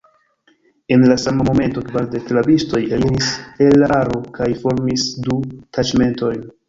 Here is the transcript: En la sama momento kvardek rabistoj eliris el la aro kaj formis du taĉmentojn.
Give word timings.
En 0.93 1.03
la 1.11 1.17
sama 1.23 1.43
momento 1.49 1.83
kvardek 1.89 2.33
rabistoj 2.37 2.81
eliris 2.97 3.29
el 3.67 3.77
la 3.83 3.91
aro 3.99 4.23
kaj 4.39 4.49
formis 4.65 5.05
du 5.29 5.37
taĉmentojn. 5.79 6.43